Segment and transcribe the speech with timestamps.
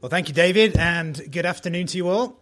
[0.00, 2.34] Well, thank you, David, and good afternoon to you all.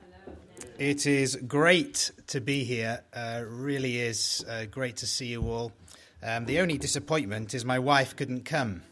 [0.78, 3.02] It is great to be here.
[3.12, 5.72] Uh, really is uh, great to see you all.
[6.22, 8.82] Um, the only disappointment is my wife couldn't come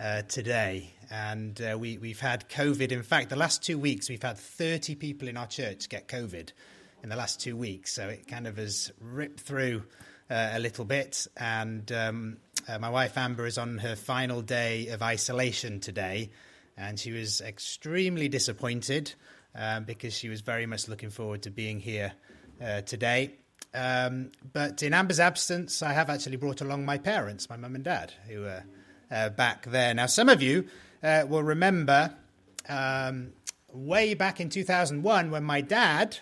[0.00, 2.92] uh, today, and uh, we, we've had COVID.
[2.92, 6.48] In fact, the last two weeks we've had 30 people in our church get COVID
[7.02, 9.82] in the last two weeks, so it kind of has ripped through
[10.30, 11.26] uh, a little bit.
[11.36, 16.30] And um, uh, my wife Amber is on her final day of isolation today
[16.82, 19.14] and she was extremely disappointed
[19.54, 22.12] um, because she was very much looking forward to being here
[22.62, 23.34] uh, today.
[23.74, 27.84] Um, but in Amber's absence, I have actually brought along my parents, my mum and
[27.84, 28.64] dad, who are
[29.10, 29.94] uh, back there.
[29.94, 30.66] Now, some of you
[31.02, 32.14] uh, will remember
[32.68, 33.32] um,
[33.72, 36.18] way back in 2001 when my dad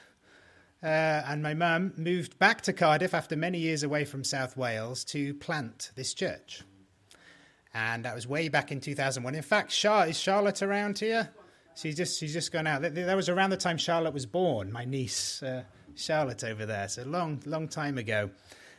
[0.82, 5.04] uh, and my mum moved back to Cardiff after many years away from South Wales
[5.06, 6.62] to plant this church
[7.74, 9.34] and that was way back in 2001.
[9.34, 11.30] In fact, Char- is Charlotte around here?
[11.76, 12.82] She's just she's just gone out.
[12.82, 14.72] That, was around the time Charlotte was born.
[14.72, 15.62] My niece uh,
[15.94, 16.88] Charlotte over there.
[16.88, 18.30] So long long time ago.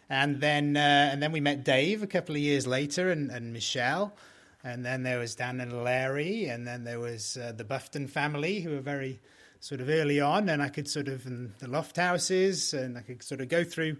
[0.09, 3.53] And then uh, and then we met Dave a couple of years later, and, and
[3.53, 4.13] Michelle.
[4.63, 8.59] And then there was Dan and Larry, and then there was uh, the Buffton family,
[8.59, 9.19] who were very
[9.59, 13.01] sort of early on, and I could sort of and the Loft houses, and I
[13.01, 13.97] could sort of go through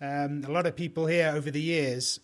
[0.00, 2.18] um, a lot of people here over the years.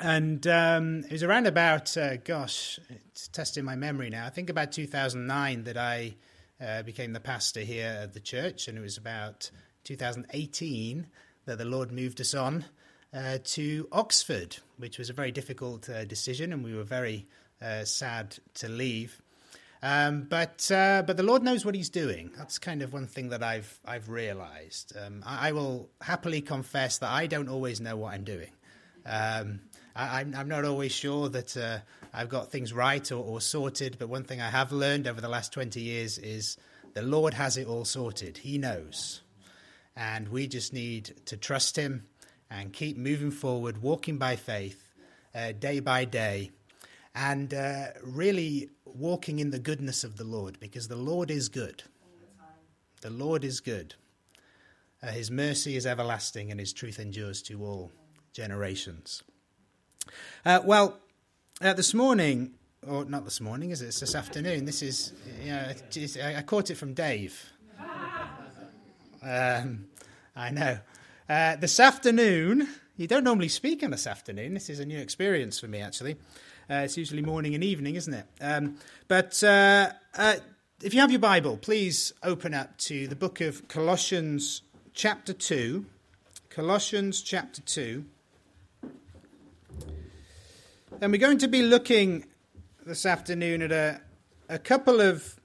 [0.00, 4.24] And um, it was around about, uh, gosh, it's testing my memory now.
[4.24, 6.14] I think about 2009 that I
[6.58, 9.50] uh, became the pastor here at the church, and it was about
[9.84, 11.06] 2018
[11.44, 12.64] that the Lord moved us on
[13.12, 17.26] uh, to Oxford, which was a very difficult uh, decision, and we were very
[17.60, 19.20] uh, sad to leave.
[19.82, 22.30] Um, but uh, but the Lord knows what He's doing.
[22.36, 24.94] That's kind of one thing that I've I've realised.
[24.96, 28.50] Um, I, I, will happily confess that I don't always know what I'm doing.
[30.00, 31.78] I, am not always sure that uh,
[32.14, 35.28] I've got things right or, or, sorted, but one thing I have learned over the
[35.28, 36.56] last 20 years is
[36.94, 38.38] the Lord has it all sorted.
[38.38, 39.20] He knows.
[39.94, 42.06] And we just need to trust Him
[42.50, 44.90] and keep moving forward, walking by faith,
[45.34, 46.50] uh, day by day,
[47.14, 51.82] and uh, really walking in the goodness of the Lord, because the Lord is good.
[53.02, 53.94] The Lord is good.
[55.02, 57.90] Uh, his mercy is everlasting, and His truth endures to all
[58.32, 59.22] generations.
[60.44, 60.98] Uh, well,
[61.60, 62.52] uh, this morning,
[62.86, 63.88] or not this morning, is it?
[63.88, 64.64] It's this afternoon.
[64.64, 65.12] This is,
[65.44, 65.72] you know,
[66.36, 67.50] I caught it from Dave.
[69.22, 69.86] Um,
[70.34, 70.78] I know.
[71.28, 74.54] Uh, this afternoon, you don't normally speak on this afternoon.
[74.54, 76.16] This is a new experience for me, actually.
[76.70, 78.26] Uh, it's usually morning and evening, isn't it?
[78.40, 78.76] Um,
[79.08, 80.36] but uh, uh,
[80.82, 84.62] if you have your Bible, please open up to the book of Colossians,
[84.94, 85.84] chapter 2.
[86.48, 88.04] Colossians, chapter 2.
[91.02, 92.26] And we're going to be looking
[92.84, 94.02] this afternoon at a,
[94.50, 95.40] a couple of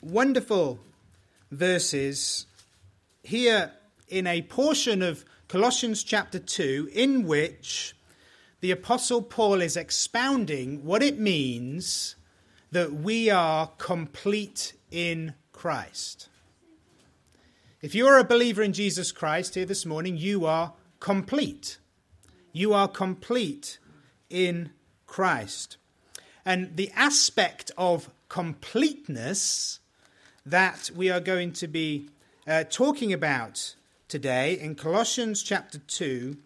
[0.00, 0.80] wonderful
[1.52, 2.46] verses
[3.22, 3.70] here
[4.08, 7.94] in a portion of Colossians chapter 2 in which
[8.58, 12.16] the Apostle Paul is expounding what it means
[12.72, 16.28] that we are complete in Christ.
[17.80, 21.78] If you are a believer in Jesus Christ here this morning, you are complete.
[22.52, 23.78] You are complete
[24.28, 24.70] in
[25.08, 25.78] Christ.
[26.44, 29.80] And the aspect of completeness
[30.46, 32.08] that we are going to be
[32.46, 33.74] uh, talking about
[34.06, 36.36] today in Colossians chapter 2,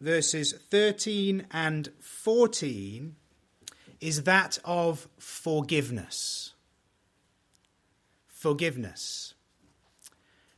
[0.00, 3.16] verses 13 and 14,
[4.00, 6.54] is that of forgiveness.
[8.28, 9.34] Forgiveness.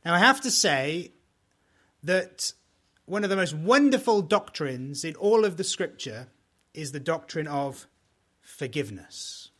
[0.05, 1.11] Now, I have to say
[2.03, 2.53] that
[3.05, 6.27] one of the most wonderful doctrines in all of the scripture
[6.73, 7.87] is the doctrine of
[8.41, 9.51] forgiveness.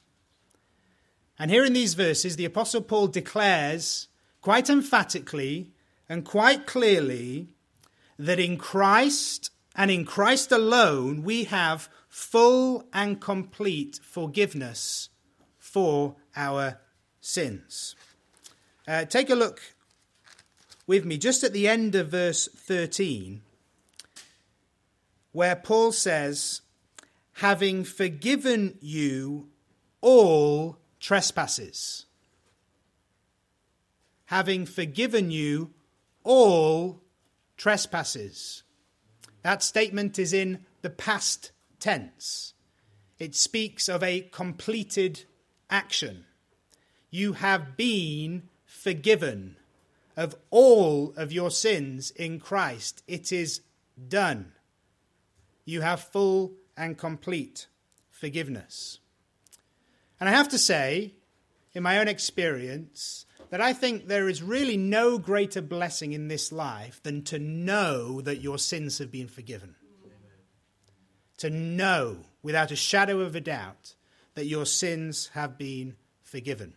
[1.37, 4.07] And here in these verses, the Apostle Paul declares
[4.41, 5.71] quite emphatically
[6.07, 7.47] and quite clearly
[8.17, 15.09] that in Christ and in Christ alone we have full and complete forgiveness
[15.57, 16.79] for our
[17.21, 17.95] sins.
[18.88, 19.62] Uh, take a look
[20.88, 23.41] with me just at the end of verse 13,
[25.31, 26.62] where Paul says,
[27.39, 29.47] having forgiven you
[30.01, 32.06] all trespasses.
[34.25, 35.74] Having forgiven you
[36.25, 37.01] all
[37.56, 38.63] trespasses.
[39.41, 42.56] That statement is in the past tense.
[43.19, 45.24] It speaks of a completed
[45.69, 46.25] action.
[47.09, 49.56] You have been forgiven
[50.18, 53.01] of all of your sins in Christ.
[53.07, 53.62] It is
[54.09, 54.51] done.
[55.63, 57.67] You have full and complete
[58.09, 58.99] forgiveness.
[60.19, 61.13] And I have to say,
[61.73, 66.51] in my own experience, that I think there is really no greater blessing in this
[66.51, 69.75] life than to know that your sins have been forgiven.
[71.39, 73.95] To know without a shadow of a doubt
[74.35, 76.75] that your sins have been forgiven.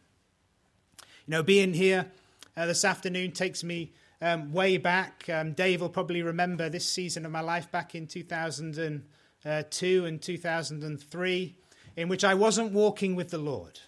[1.26, 2.10] You know, being here
[2.56, 5.28] uh, this afternoon takes me um, way back.
[5.28, 8.78] Um, Dave will probably remember this season of my life back in 2000.
[8.78, 9.02] and
[9.44, 11.56] Uh, 2003,
[11.96, 13.80] in which I wasn't walking with the Lord.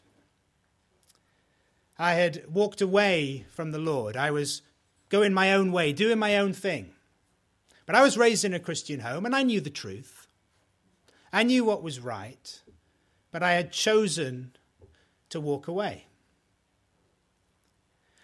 [1.96, 4.16] I had walked away from the Lord.
[4.16, 4.62] I was
[5.08, 6.90] going my own way, doing my own thing.
[7.86, 10.26] But I was raised in a Christian home and I knew the truth.
[11.32, 12.62] I knew what was right,
[13.30, 14.56] but I had chosen
[15.30, 16.06] to walk away.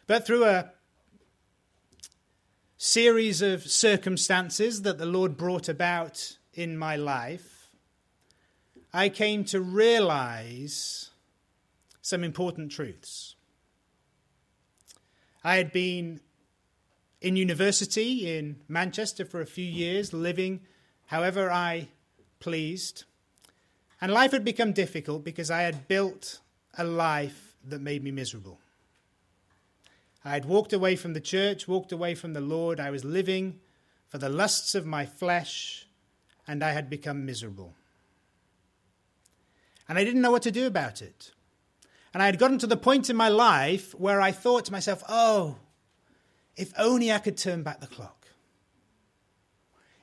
[0.07, 0.73] But through a
[2.77, 7.71] series of circumstances that the Lord brought about in my life,
[8.93, 11.11] I came to realize
[12.03, 13.37] some important truths.
[15.45, 16.21] I had been
[17.21, 20.61] in university in Manchester for a few years, living
[21.07, 21.89] however I
[22.41, 23.05] pleased.
[24.01, 26.41] And life had become difficult because I had built
[26.77, 28.59] a life that made me miserable.
[30.25, 32.81] I had walked away from the church, walked away from the Lord.
[32.81, 33.61] I was living
[34.09, 35.87] for the lusts of my flesh,
[36.51, 37.77] and I had become miserable.
[39.89, 41.31] And I didn't know what to do about it.
[42.13, 45.01] And I had gotten to the point in my life where I thought to myself,
[45.09, 45.59] oh,
[46.57, 48.27] if only I could turn back the clock.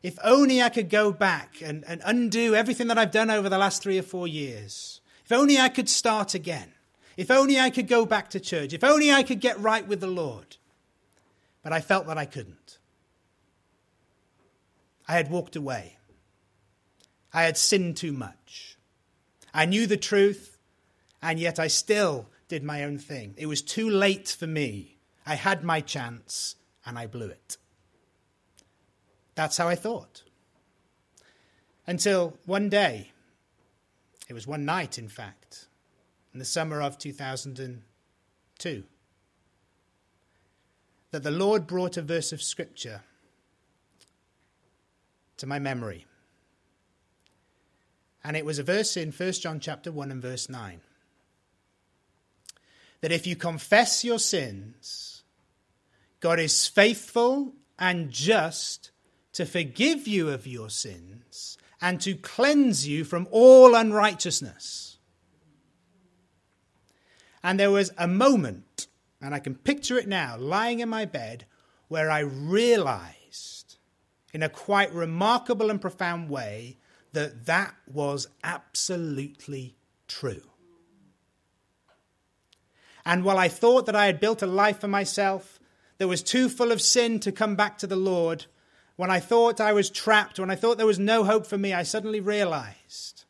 [0.02, 3.58] If only I could go back and, and undo everything that I've done over the
[3.58, 5.02] last three or four years.
[5.26, 6.72] If only I could start again.
[7.18, 8.72] If only I could go back to church.
[8.72, 10.56] If only I could get right with the Lord.
[11.62, 12.78] But I felt that I couldn't.
[15.10, 15.97] I had walked away.
[17.34, 18.78] I had sinned too much.
[19.54, 20.58] I knew the truth
[21.22, 23.34] and yet I still did my own thing.
[23.38, 24.98] It was too late for me.
[25.26, 27.58] I had my chance, and I blew it.
[29.36, 30.24] That's how I thought.
[31.86, 33.12] Until one day,
[34.30, 35.68] it was one night, in fact,
[36.34, 38.84] in the summer of 2002,
[41.12, 43.02] that the Lord brought a verse of Scripture
[45.38, 46.07] to my memory.
[48.24, 50.82] And it was a verse in 1 John chapter 1 and verse 9
[53.02, 55.24] that if you confess your sins,
[56.20, 58.92] God is faithful and just
[59.34, 64.98] to forgive you of your sins and to cleanse you from all unrighteousness.
[67.44, 68.88] And there was a moment,
[69.22, 71.46] and I can picture it now, lying in my bed,
[71.88, 73.78] where I realized
[74.34, 76.78] in a quite remarkable and profound way
[77.14, 79.76] that that was absolutely
[80.08, 80.44] true.
[83.06, 85.60] And while I thought that I had built a life for myself
[85.98, 88.46] that was too full of sin to come back to the Lord,
[88.98, 91.74] when I thought I was trapped, when I thought there was no hope for me,
[91.74, 93.24] I suddenly realized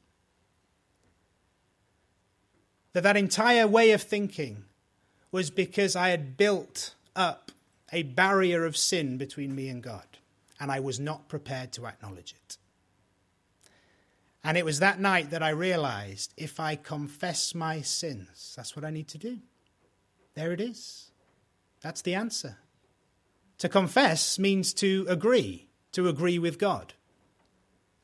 [2.94, 4.64] that that entire way of thinking
[5.32, 7.52] was because I had built up
[7.92, 10.08] a barrier of sin between me and God,
[10.60, 12.58] and I was not prepared to acknowledge it.
[14.48, 18.86] And it was that night that I realized if I confess my sins, that's what
[18.86, 19.40] I need to do.
[20.36, 21.12] There it is.
[21.82, 22.58] That's the answer.
[23.58, 26.94] To confess means to agree, to agree with God,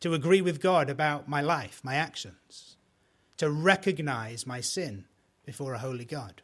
[0.02, 2.76] to agree with God about my life, my actions,
[3.38, 5.06] to recognize my sin
[5.46, 6.42] before a holy God.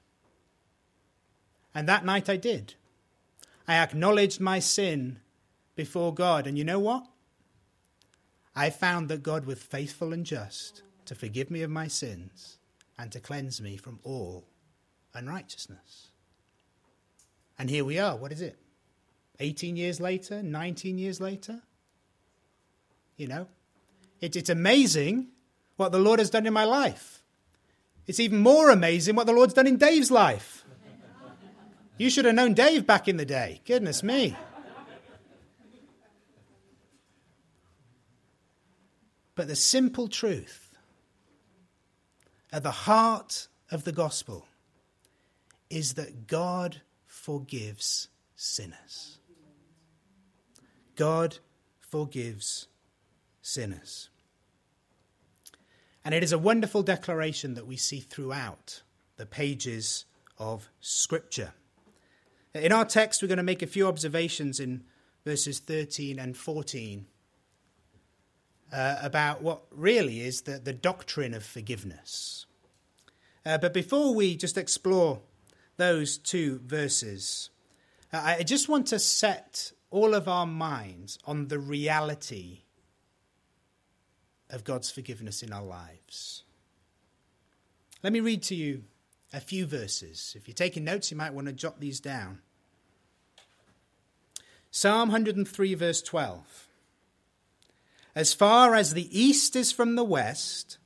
[1.75, 2.75] And that night I did.
[3.67, 5.19] I acknowledged my sin
[5.75, 6.47] before God.
[6.47, 7.05] And you know what?
[8.55, 12.57] I found that God was faithful and just to forgive me of my sins
[12.97, 14.45] and to cleanse me from all
[15.13, 16.09] unrighteousness.
[17.57, 18.15] And here we are.
[18.15, 18.57] What is it?
[19.39, 20.43] 18 years later?
[20.43, 21.61] 19 years later?
[23.17, 23.47] You know?
[24.21, 25.27] It, it's amazing
[25.77, 27.21] what the Lord has done in my life.
[28.05, 30.65] It's even more amazing what the Lord's done in Dave's life.
[31.97, 33.61] You should have known Dave back in the day.
[33.65, 34.35] Goodness me.
[39.39, 40.75] But the simple truth
[42.51, 44.45] at the heart of the gospel
[45.69, 49.19] is that God forgives sinners.
[50.97, 51.37] God
[51.79, 52.67] forgives
[53.41, 54.09] sinners.
[56.03, 58.81] And it is a wonderful declaration that we see throughout
[59.15, 60.03] the pages
[60.37, 61.53] of Scripture.
[62.53, 64.83] In our text, we're going to make a few observations in
[65.23, 67.05] verses 13 and 14
[68.71, 72.45] uh, about what really is the, the doctrine of forgiveness.
[73.45, 75.21] Uh, but before we just explore
[75.77, 77.49] those two verses,
[78.11, 82.63] uh, I just want to set all of our minds on the reality
[84.49, 86.43] of God's forgiveness in our lives.
[88.03, 88.83] Let me read to you
[89.33, 90.35] a few verses.
[90.37, 92.39] If you're taking notes, you might want to jot these down.
[94.71, 96.68] Psalm 103, verse 12.
[98.15, 100.77] As far as the east is from the west,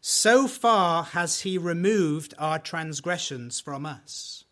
[0.00, 4.44] so far has he removed our transgressions from us.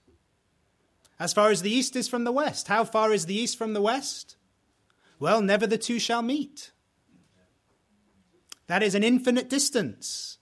[1.19, 2.69] As far as the east is from the west.
[2.69, 4.37] How far is the east from the west?
[5.21, 6.73] Well, never the two shall meet.
[8.67, 10.38] That is an infinite distance.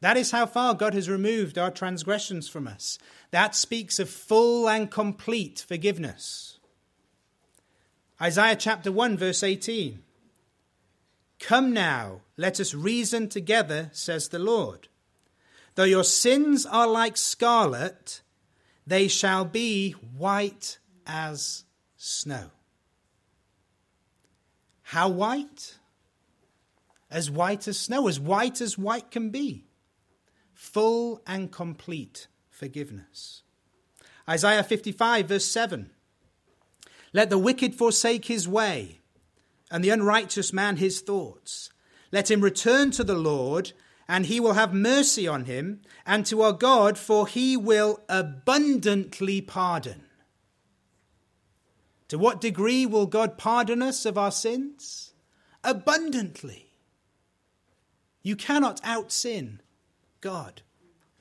[0.00, 2.98] That is how far God has removed our transgressions from us.
[3.30, 6.58] That speaks of full and complete forgiveness.
[8.20, 10.02] Isaiah chapter 1, verse 18.
[11.40, 14.88] Come now, let us reason together, says the Lord.
[15.74, 18.20] Though your sins are like scarlet,
[18.86, 21.64] they shall be white as
[21.96, 22.50] snow.
[24.82, 25.78] How white?
[27.10, 29.66] As white as snow, as white as white can be
[30.52, 33.42] full and complete forgiveness.
[34.28, 35.90] Isaiah 55, verse 7.
[37.12, 38.99] Let the wicked forsake his way,
[39.70, 41.70] and the unrighteous man his thoughts.
[42.12, 43.72] Let him return to the Lord,
[44.08, 49.40] and he will have mercy on him, and to our God, for he will abundantly
[49.40, 50.02] pardon.
[52.08, 55.12] To what degree will God pardon us of our sins?
[55.62, 56.72] Abundantly.
[58.22, 59.60] You cannot out sin
[60.20, 60.62] God.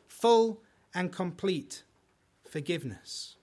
[0.07, 0.63] Full
[0.93, 1.83] and complete
[2.49, 3.35] forgiveness.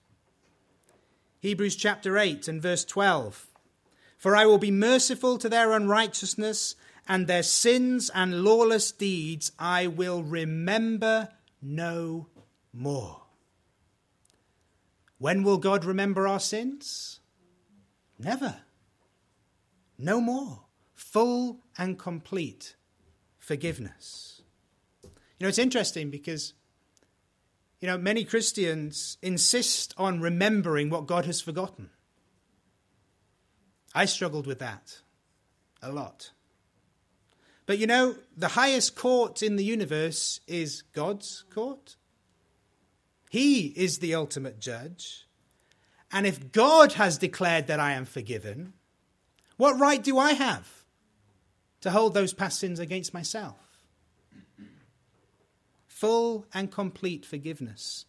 [1.40, 3.46] Hebrews chapter 8 and verse 12.
[4.16, 6.74] For I will be merciful to their unrighteousness,
[7.08, 11.28] and their sins and lawless deeds I will remember
[11.62, 12.28] no
[12.72, 13.22] more.
[15.18, 17.20] When will God remember our sins?
[18.18, 18.56] Never.
[19.98, 20.64] No more.
[20.94, 22.74] Full and complete
[23.38, 24.42] forgiveness.
[25.02, 25.10] You
[25.44, 26.54] know, it's interesting because,
[27.80, 31.90] you know, many Christians insist on remembering what God has forgotten.
[33.96, 35.00] I struggled with that
[35.82, 36.30] a lot.
[37.64, 41.96] But you know, the highest court in the universe is God's court.
[43.30, 45.26] He is the ultimate judge.
[46.12, 48.74] And if God has declared that I am forgiven,
[49.56, 50.84] what right do I have
[51.80, 53.56] to hold those past sins against myself?
[55.96, 58.04] full and complete forgiveness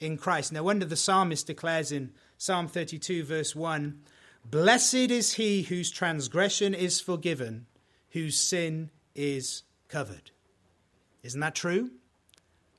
[0.00, 0.52] in Christ.
[0.52, 4.00] No wonder the psalmist declares in Psalm 32, verse 1
[4.50, 7.66] Blessed is he whose transgression is forgiven,
[8.10, 10.30] whose sin is covered.
[11.22, 11.90] Isn't that true?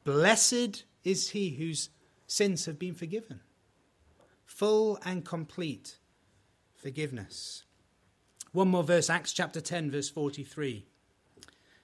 [0.03, 1.89] Blessed is he whose
[2.25, 3.41] sins have been forgiven.
[4.45, 5.97] Full and complete
[6.75, 7.65] forgiveness.
[8.51, 10.87] One more verse, Acts chapter 10, verse 43.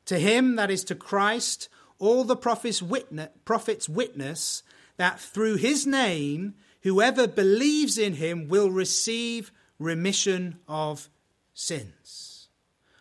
[0.06, 4.64] To him, that is to Christ, all the prophets witness, prophets witness
[4.98, 11.10] that through his name, whoever believes in him will receive remission of
[11.54, 12.48] sins.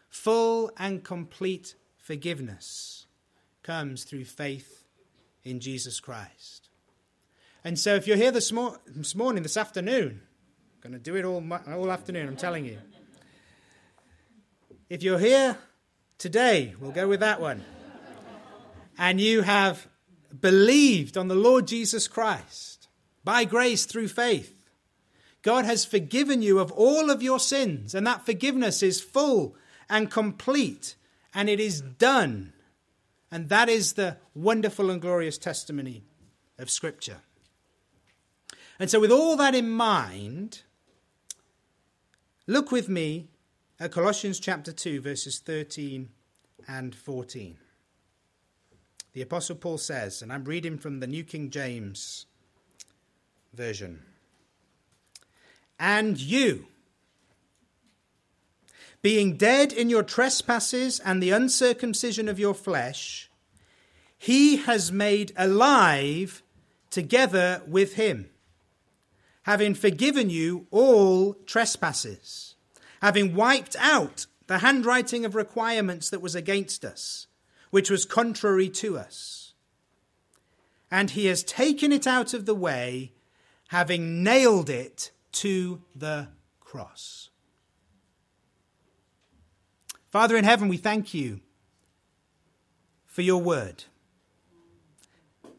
[0.08, 3.06] Full and complete forgiveness
[3.62, 4.84] comes through faith
[5.42, 6.68] in Jesus Christ.
[7.64, 11.16] And so, if you're here this, mor- this morning, this afternoon, I'm going to do
[11.16, 12.78] it all, all afternoon, I'm telling you.
[14.90, 15.56] If you're here
[16.18, 17.64] today, we'll go with that one
[18.98, 19.88] and you have
[20.40, 22.88] believed on the Lord Jesus Christ
[23.22, 24.53] by grace through faith,
[25.44, 29.54] God has forgiven you of all of your sins, and that forgiveness is full
[29.88, 30.96] and complete,
[31.32, 32.52] and it is done.
[33.30, 36.02] And that is the wonderful and glorious testimony
[36.58, 37.18] of Scripture.
[38.80, 40.62] And so, with all that in mind,
[42.48, 43.28] look with me
[43.78, 46.08] at Colossians chapter 2, verses 13
[46.66, 47.58] and 14
[49.14, 52.26] the Apostle Paul says, and I'm reading from the New King James
[53.54, 54.02] Version.
[55.84, 56.64] And you,
[59.02, 63.30] being dead in your trespasses and the uncircumcision of your flesh,
[64.16, 66.42] he has made alive
[66.88, 68.30] together with him,
[69.42, 72.54] having forgiven you all trespasses,
[73.02, 77.26] having wiped out the handwriting of requirements that was against us
[77.68, 79.52] which was contrary to us.
[80.90, 83.12] And he has taken it out of the way,
[83.68, 86.28] having nailed it to the
[86.60, 87.30] cross.
[90.10, 91.40] Father in heaven, we thank you
[93.06, 93.84] for your word.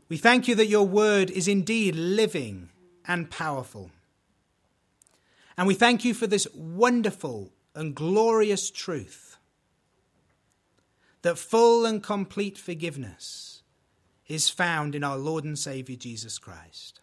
[0.07, 2.69] We thank you that your word is indeed living
[3.07, 3.91] and powerful.
[5.57, 9.37] And we thank you for this wonderful and glorious truth
[11.21, 13.63] that full and complete forgiveness
[14.27, 16.99] is found in our Lord and Saviour Jesus Christ.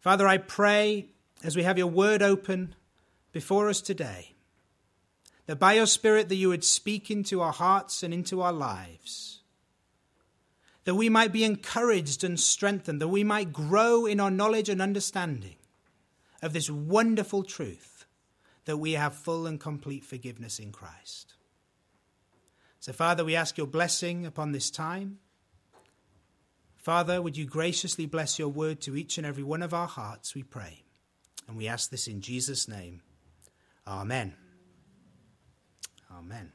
[0.00, 1.06] Father, I pray
[1.44, 2.74] as we have your word open
[3.32, 4.34] before us today
[5.46, 9.40] that by your Spirit that you would speak into our hearts and into our lives,
[10.84, 14.80] that we might be encouraged and strengthened, that we might grow in our knowledge and
[14.80, 15.56] understanding
[16.40, 18.06] of this wonderful truth
[18.64, 21.34] that we have full and complete forgiveness in Christ.
[22.78, 25.18] So, Father, we ask your blessing upon this time.
[26.90, 30.34] Father, would you graciously bless your word to each and every one of our hearts,
[30.34, 30.82] we pray.
[31.46, 33.02] And we ask this in Jesus' name.
[33.86, 34.34] Amen.
[36.12, 36.50] Amen.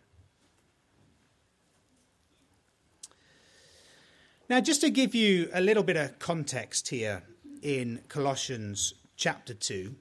[4.49, 7.23] Now, just to give you a little bit of context here
[7.61, 9.95] in Colossians chapter 2,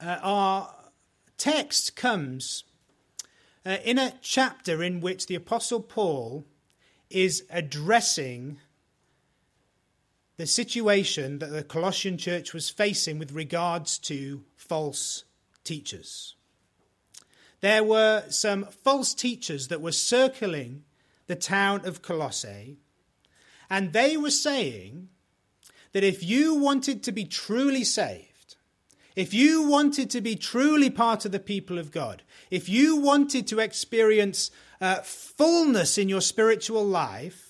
[0.00, 0.74] uh, our
[1.36, 2.64] text comes
[3.66, 6.46] uh, in a chapter in which the Apostle Paul
[7.10, 8.60] is addressing
[10.38, 15.24] the situation that the Colossian church was facing with regards to false
[15.64, 16.36] teachers.
[17.60, 20.84] There were some false teachers that were circling
[21.26, 22.78] the town of Colossae,
[23.68, 25.08] and they were saying
[25.92, 28.54] that if you wanted to be truly saved,
[29.16, 33.48] if you wanted to be truly part of the people of God, if you wanted
[33.48, 37.47] to experience uh, fullness in your spiritual life,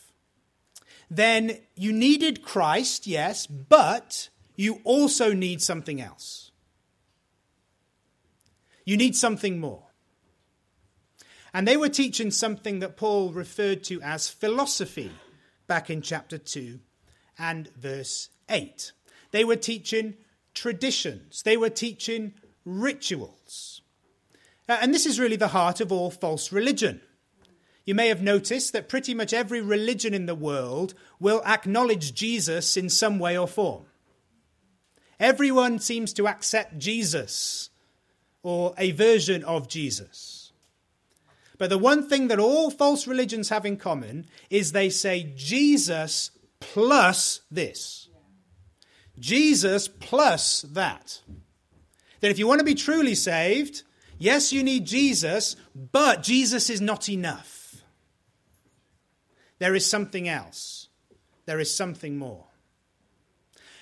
[1.11, 6.51] then you needed Christ, yes, but you also need something else.
[8.85, 9.85] You need something more.
[11.55, 15.13] And they were teaching something that Paul referred to as philosophy
[15.67, 16.81] back in chapter 2
[17.39, 18.93] and verse 8.
[19.31, 20.15] They were teaching
[20.55, 23.83] traditions, they were teaching rituals.
[24.69, 27.01] Uh, and this is really the heart of all false religion.
[27.89, 32.77] You may have noticed that pretty much every religion in the world will acknowledge Jesus
[32.77, 33.87] in some way or form.
[35.19, 37.71] Everyone seems to accept Jesus
[38.43, 40.53] or a version of Jesus.
[41.57, 46.31] But the one thing that all false religions have in common is they say Jesus
[46.61, 48.11] plus this.
[49.19, 51.23] Jesus plus that.
[52.21, 53.83] That if you want to be truly saved,
[54.19, 57.58] yes, you need Jesus, but Jesus is not enough.
[59.59, 60.89] There is something else.
[61.47, 62.45] There is something more.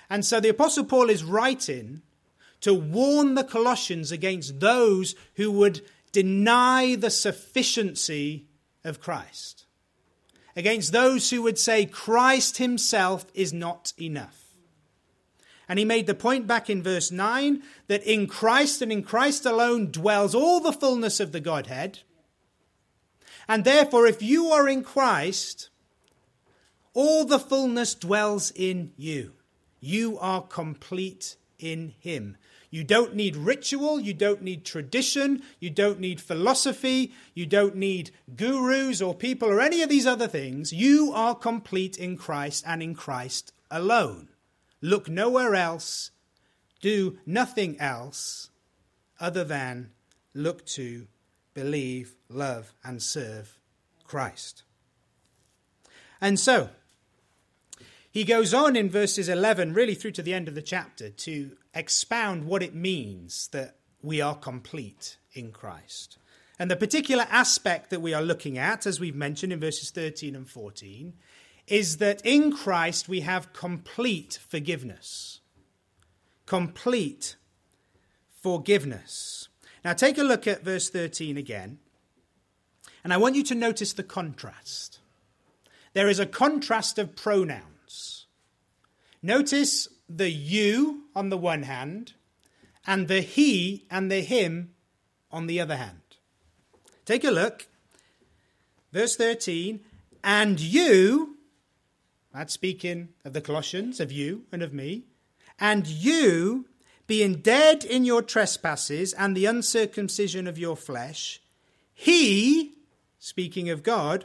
[0.09, 2.03] And so the Apostle Paul is writing
[2.61, 8.47] to warn the Colossians against those who would deny the sufficiency
[8.85, 9.67] of Christ,
[10.55, 14.47] against those who would say Christ himself is not enough.
[15.69, 19.45] And he made the point back in verse 9 that in Christ and in Christ
[19.45, 22.01] alone dwells all the fullness of the Godhead.
[23.49, 25.69] And therefore, if you are in Christ,
[26.95, 29.33] all the fullness dwells in you.
[29.81, 32.37] You are complete in Him.
[32.71, 38.11] You don't need ritual, you don't need tradition, you don't need philosophy, you don't need
[38.35, 40.73] gurus or people or any of these other things.
[40.73, 44.29] You are complete in Christ and in Christ alone.
[44.81, 46.11] Look nowhere else,
[46.81, 48.51] do nothing else
[49.21, 49.91] other than
[50.35, 51.07] look to
[51.55, 53.59] believe, love, and serve
[54.05, 54.63] Christ.
[56.21, 56.71] And so,
[58.11, 61.57] he goes on in verses 11, really through to the end of the chapter, to
[61.75, 66.19] expound what it means that we are complete in Christ.
[66.59, 70.35] And the particular aspect that we are looking at, as we've mentioned in verses 13
[70.35, 71.13] and 14,
[71.67, 75.41] is that in Christ we have complete forgiveness.
[76.47, 77.37] Complete
[78.41, 79.49] forgiveness.
[79.85, 81.79] Now, take a look at verse 13 again.
[83.07, 84.99] And I want you to notice the contrast.
[85.93, 88.27] There is a contrast of pronouns.
[89.23, 92.15] Notice the you on the one hand,
[92.85, 94.75] and the he and the him
[95.31, 96.01] on the other hand.
[97.05, 97.69] Take a look.
[98.93, 99.85] Verse 13,
[100.25, 101.37] and you,
[102.35, 105.05] that's speaking of the Colossians, of you and of me,
[105.61, 106.67] and you
[107.07, 111.41] being dead in your trespasses and the uncircumcision of your flesh,
[111.95, 112.73] he,
[113.27, 114.25] speaking of God,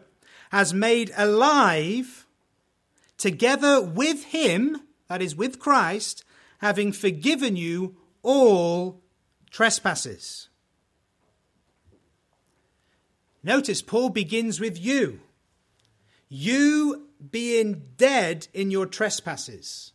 [0.52, 2.28] has made alive
[3.18, 6.24] together with him, that is, with Christ,
[6.60, 9.02] having forgiven you all
[9.50, 10.50] trespasses.
[13.44, 15.22] Notice Paul begins with you.
[16.30, 19.94] You being dead in your trespasses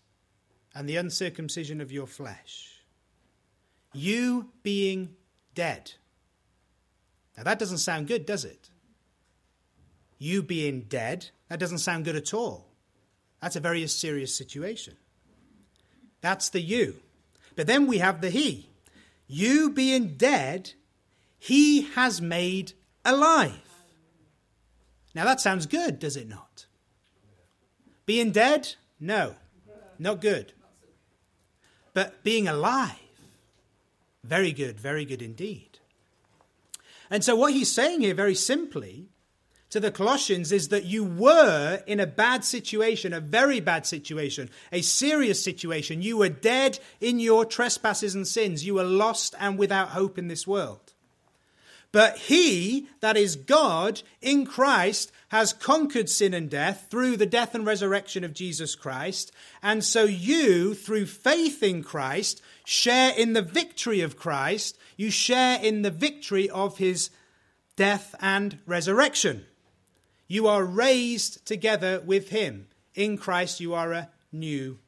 [0.74, 2.82] and the uncircumcision of your flesh.
[3.92, 5.14] You being
[5.54, 5.92] dead.
[7.36, 8.68] Now that doesn't sound good, does it?
[10.18, 12.66] You being dead, that doesn't sound good at all.
[13.40, 14.94] That's a very serious situation.
[16.20, 16.96] That's the you.
[17.54, 18.70] But then we have the he.
[19.26, 20.72] You being dead,
[21.38, 22.72] he has made
[23.04, 23.52] alive.
[25.14, 26.66] Now that sounds good, does it not?
[28.04, 28.74] Being dead?
[29.00, 29.34] No,
[29.98, 30.52] not good.
[31.92, 32.92] But being alive?
[34.22, 35.78] Very good, very good indeed.
[37.10, 39.08] And so, what he's saying here, very simply,
[39.76, 44.48] to the Colossians is that you were in a bad situation, a very bad situation,
[44.72, 46.00] a serious situation.
[46.00, 48.64] You were dead in your trespasses and sins.
[48.64, 50.94] You were lost and without hope in this world.
[51.92, 57.54] But he, that is God, in Christ, has conquered sin and death through the death
[57.54, 59.30] and resurrection of Jesus Christ.
[59.62, 64.78] And so you, through faith in Christ, share in the victory of Christ.
[64.96, 67.10] You share in the victory of his
[67.76, 69.44] death and resurrection.
[70.28, 72.68] You are raised together with him.
[72.94, 74.78] In Christ, you are a new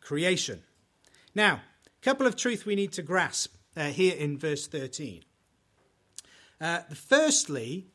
[0.00, 0.62] creation.
[1.34, 5.24] Now, a couple of truths we need to grasp uh, here in verse 13.
[6.60, 7.86] Uh, firstly,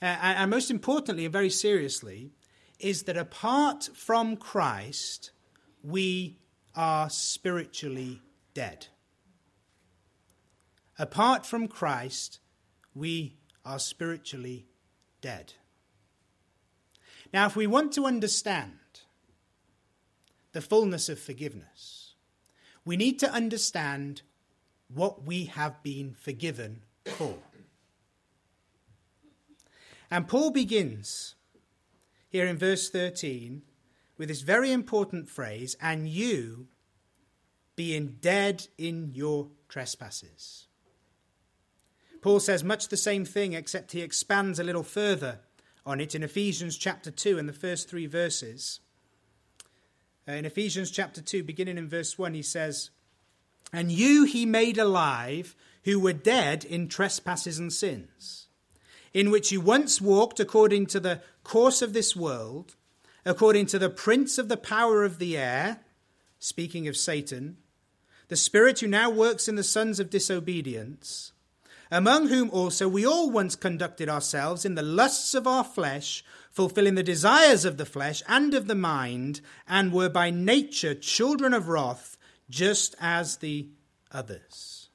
[0.00, 2.30] uh, and most importantly and very seriously,
[2.78, 5.30] is that apart from Christ,
[5.82, 6.38] we
[6.74, 8.20] are spiritually
[8.54, 8.86] dead.
[10.98, 12.40] Apart from Christ,
[12.94, 14.66] we are spiritually
[15.20, 15.54] dead.
[17.32, 18.78] Now, if we want to understand
[20.52, 22.14] the fullness of forgiveness,
[22.84, 24.22] we need to understand
[24.88, 27.38] what we have been forgiven for.
[30.10, 31.34] And Paul begins
[32.28, 33.62] here in verse 13
[34.16, 36.68] with this very important phrase, and you
[37.74, 40.68] being dead in your trespasses.
[42.22, 45.40] Paul says much the same thing, except he expands a little further
[45.86, 48.80] on it in Ephesians chapter 2 and the first three verses.
[50.28, 52.90] Uh, in Ephesians chapter 2, beginning in verse 1, he says,
[53.72, 58.46] And you he made alive who were dead in trespasses and sins
[59.16, 62.76] in which you once walked according to the course of this world,
[63.24, 65.80] according to the prince of the power of the air,
[66.38, 67.56] speaking of Satan,
[68.28, 71.32] the spirit who now works in the sons of disobedience,
[71.90, 76.94] among whom also we all once conducted ourselves in the lusts of our flesh, fulfilling
[76.94, 81.68] the desires of the flesh and of the mind, and were by nature children of
[81.68, 82.16] wrath,
[82.48, 83.68] just as the
[84.10, 84.88] others.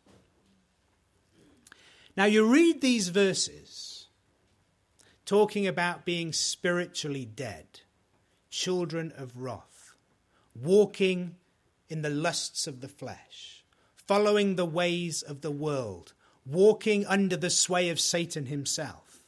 [2.18, 4.08] Now you read these verses
[5.26, 7.80] talking about being spiritually dead,
[8.50, 9.94] children of wrath,
[10.54, 11.36] walking
[11.90, 13.64] in the lusts of the flesh,
[13.96, 16.14] following the ways of the world,
[16.46, 19.24] walking under the sway of Satan himself.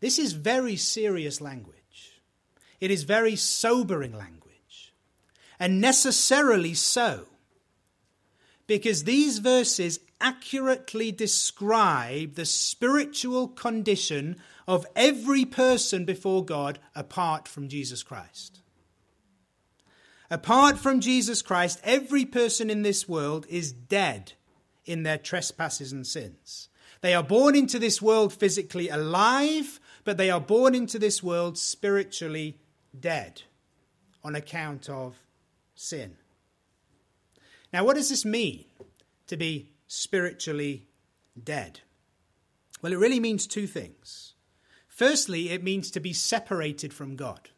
[0.00, 2.20] This is very serious language.
[2.80, 4.94] It is very sobering language,
[5.58, 7.26] and necessarily so,
[8.66, 17.68] because these verses accurately describe the spiritual condition of every person before God apart from
[17.68, 18.60] Jesus Christ.
[20.30, 24.34] Apart from Jesus Christ, every person in this world is dead
[24.84, 26.68] in their trespasses and sins.
[27.00, 31.56] They are born into this world physically alive, but they are born into this world
[31.56, 32.58] spiritually
[32.98, 33.42] dead
[34.22, 35.16] on account of
[35.74, 36.16] sin.
[37.72, 38.64] Now, what does this mean
[39.28, 40.88] to be spiritually
[41.42, 41.80] dead?
[42.82, 44.34] Well, it really means two things.
[44.88, 47.50] Firstly, it means to be separated from God.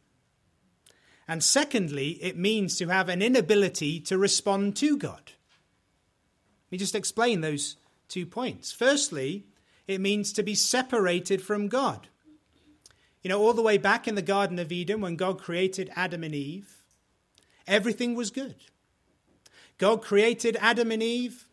[1.27, 5.33] And secondly, it means to have an inability to respond to God.
[6.73, 7.77] Let me just explain those
[8.09, 8.73] two points.
[8.73, 9.45] Firstly,
[9.87, 12.09] it means to be separated from God.
[13.21, 16.25] You know, all the way back in the Garden of Eden, when God created Adam
[16.25, 16.83] and Eve,
[17.67, 18.55] everything was good.
[19.77, 21.45] God created Adam and Eve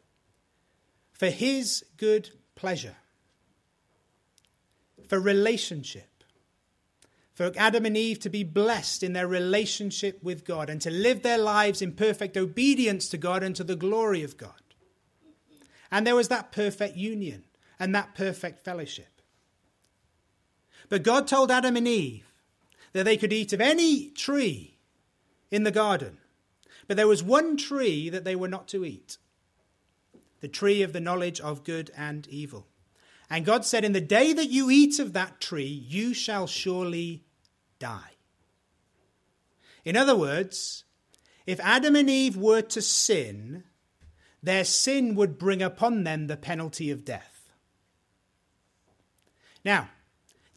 [1.12, 2.96] for his good pleasure
[5.10, 6.24] for relationship.
[7.34, 11.24] For Adam and Eve to be blessed in their relationship with God and to live
[11.24, 14.54] their lives in perfect obedience to God and to the glory of God.
[15.92, 17.44] And there was that perfect union
[17.80, 19.22] and that perfect fellowship.
[20.90, 22.26] But God told Adam and Eve
[22.94, 24.78] that they could eat of any tree
[25.52, 26.18] in the garden,
[26.88, 29.18] but there was one tree that they were not to eat
[30.42, 32.68] the tree of the knowledge of good and evil.
[33.30, 37.24] And God said, In the day that you eat of that tree, you shall surely
[37.78, 38.16] die.
[39.86, 40.86] In other words,
[41.46, 43.64] if Adam and Eve were to sin,
[44.42, 47.52] their sin would bring upon them the penalty of death.
[49.66, 49.90] Now,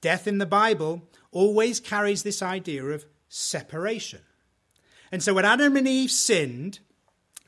[0.00, 4.20] death in the Bible always carries this idea of separation.
[5.10, 6.78] And so when Adam and Eve sinned,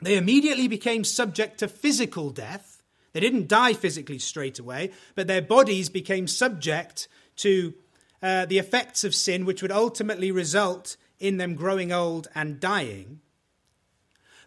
[0.01, 2.83] they immediately became subject to physical death.
[3.13, 7.73] They didn't die physically straight away, but their bodies became subject to
[8.21, 13.21] uh, the effects of sin, which would ultimately result in them growing old and dying.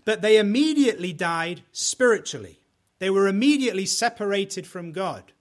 [0.08, 2.60] But they immediately died spiritually.
[2.98, 5.32] They were immediately separated from God.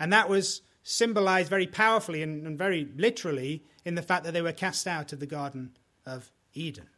[0.00, 4.42] And that was symbolized very powerfully and, and very literally in the fact that they
[4.42, 5.70] were cast out of the Garden
[6.04, 6.88] of Eden.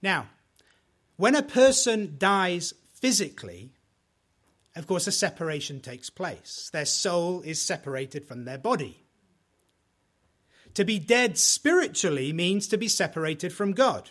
[0.00, 0.28] Now,
[1.18, 3.74] when a person dies physically,
[4.76, 6.70] of course, a separation takes place.
[6.72, 9.04] Their soul is separated from their body.
[10.72, 14.10] To be dead spiritually means to be separated from God.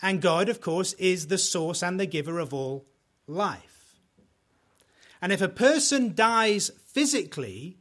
[0.00, 2.86] And God, of course, is the source and the giver of all
[3.26, 3.96] life.
[5.20, 7.78] And if a person dies physically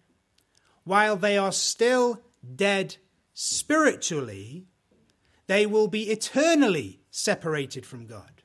[0.84, 2.22] while they are still
[2.56, 2.98] dead
[3.34, 4.66] spiritually,
[5.46, 8.42] they will be eternally separated from God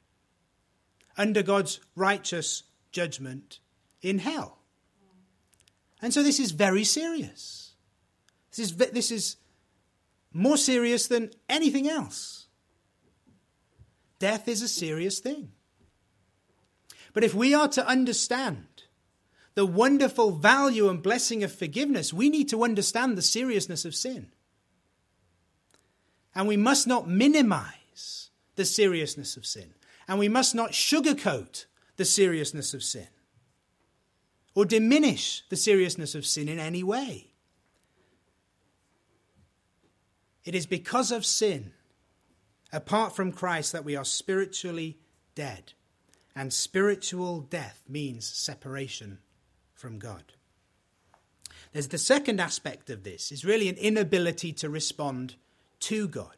[1.17, 3.59] under God's righteous judgment
[4.03, 4.59] in hell.
[6.01, 7.75] And so this is very serious.
[8.51, 9.37] This is, this is
[10.33, 12.42] more serious than anything else.
[14.23, 15.51] Death is a serious thing.
[17.13, 18.85] But if we are to understand
[19.57, 24.29] the wonderful value and blessing of forgiveness, we need to understand the seriousness of sin.
[26.37, 29.75] And we must not minimize the seriousness of sin.
[30.07, 31.65] And we must not sugarcoat
[31.97, 33.09] the seriousness of sin
[34.55, 37.33] or diminish the seriousness of sin in any way.
[40.45, 41.73] It is because of sin
[42.73, 44.99] apart from Christ that we are spiritually
[45.35, 45.73] dead.
[46.35, 49.19] And spiritual death means separation
[49.75, 50.33] from God.
[51.73, 55.37] There's the second aspect of this is really an inability to respond
[55.81, 56.37] to God.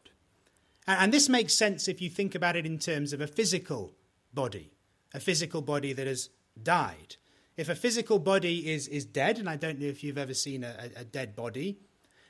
[0.87, 3.93] And this makes sense if you think about it in terms of a physical
[4.33, 4.71] body,
[5.13, 6.29] a physical body that has
[6.61, 7.15] died.
[7.57, 10.63] If a physical body is, is dead, and I don't know if you've ever seen
[10.63, 11.79] a, a dead body,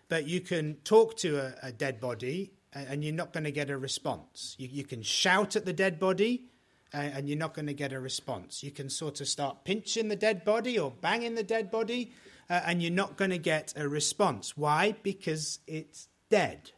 [0.08, 3.70] but you can talk to a, a dead body and you're not going to get
[3.70, 4.56] a response.
[4.60, 6.50] You, you can shout at the dead body,
[6.94, 8.64] and you're not going to get a response.
[8.64, 12.12] You can sort of start pinching the dead body or banging the dead body,
[12.50, 14.56] uh, and you're not going to get a response.
[14.56, 14.96] Why?
[15.04, 16.72] Because it's dead.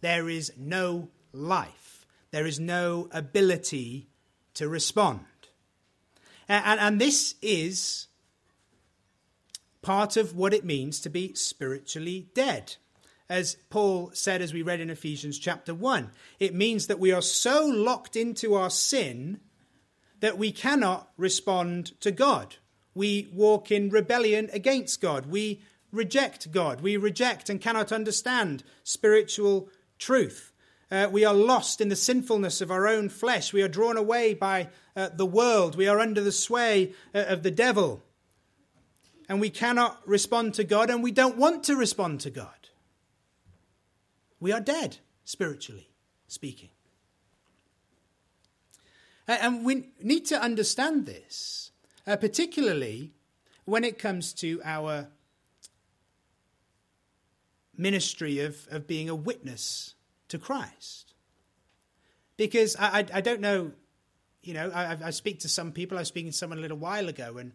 [0.00, 4.08] There is no life, there is no ability
[4.54, 5.20] to respond.
[6.48, 8.08] And, and, and this is
[9.80, 12.76] part of what it means to be spiritually dead
[13.32, 16.10] as Paul said, as we read in Ephesians chapter 1.
[16.38, 19.40] It means that we are so locked into our sin
[20.20, 22.56] that we cannot respond to God.
[22.94, 25.24] We walk in rebellion against God.
[25.24, 26.82] We reject God.
[26.82, 30.52] We reject and cannot understand spiritual truth.
[30.90, 33.50] Uh, we are lost in the sinfulness of our own flesh.
[33.50, 35.74] We are drawn away by uh, the world.
[35.74, 38.02] We are under the sway uh, of the devil.
[39.26, 42.61] And we cannot respond to God, and we don't want to respond to God.
[44.42, 45.88] We are dead, spiritually
[46.26, 46.70] speaking.
[49.28, 51.70] And we need to understand this,
[52.08, 53.12] uh, particularly
[53.66, 55.06] when it comes to our
[57.76, 59.94] ministry of, of being a witness
[60.26, 61.14] to Christ.
[62.36, 63.70] Because I, I, I don't know,
[64.42, 65.98] you know, I, I, speak to some people.
[65.98, 67.52] I was speaking to someone a little while ago, and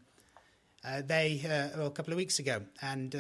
[0.86, 3.20] uh, they, uh, well, a couple of weeks ago, and uh,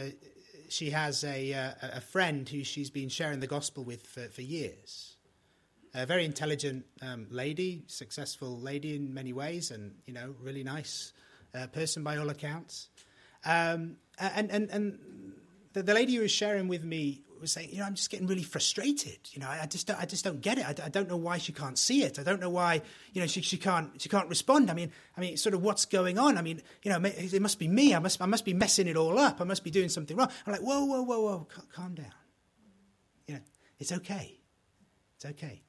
[0.70, 4.42] she has a, uh, a friend who she's been sharing the gospel with for, for
[4.42, 5.16] years.
[5.94, 11.14] A very intelligent um, lady, successful lady in many ways, and you know, really nice
[11.56, 12.90] uh, person by all accounts.
[13.46, 15.00] Um, and and and
[15.74, 18.44] the, lady who was sharing with me was saying, you know, I'm just getting really
[18.44, 19.20] frustrated.
[19.32, 20.66] You know, I, I just don't, I just don't get it.
[20.66, 22.20] I, I, don't know why she can't see it.
[22.20, 22.82] I don't know why,
[23.14, 24.70] you know, she, she can't she can't respond.
[24.70, 26.38] I mean, I mean, sort of what's going on?
[26.38, 27.94] I mean, you know, it must be me.
[27.94, 29.42] I must I must be messing it all up.
[29.42, 30.30] I must be doing something wrong.
[30.46, 32.14] I'm like, whoa, whoa, whoa, whoa, calm down.
[33.28, 33.42] You know,
[33.80, 34.40] it's okay.
[35.16, 35.62] It's okay.